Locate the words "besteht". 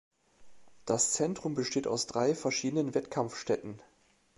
1.53-1.85